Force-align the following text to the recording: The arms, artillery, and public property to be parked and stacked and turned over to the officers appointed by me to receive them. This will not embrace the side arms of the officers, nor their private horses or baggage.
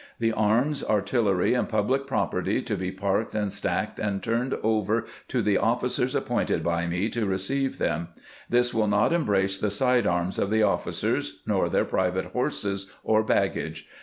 The 0.17 0.31
arms, 0.31 0.83
artillery, 0.83 1.53
and 1.53 1.69
public 1.69 2.07
property 2.07 2.63
to 2.63 2.75
be 2.75 2.89
parked 2.89 3.35
and 3.35 3.53
stacked 3.53 3.99
and 3.99 4.23
turned 4.23 4.55
over 4.63 5.05
to 5.27 5.43
the 5.43 5.59
officers 5.59 6.15
appointed 6.15 6.63
by 6.63 6.87
me 6.87 7.07
to 7.09 7.27
receive 7.27 7.77
them. 7.77 8.07
This 8.49 8.73
will 8.73 8.87
not 8.87 9.13
embrace 9.13 9.59
the 9.59 9.69
side 9.69 10.07
arms 10.07 10.39
of 10.39 10.49
the 10.49 10.63
officers, 10.63 11.43
nor 11.45 11.69
their 11.69 11.85
private 11.85 12.25
horses 12.33 12.87
or 13.03 13.21
baggage. 13.21 13.85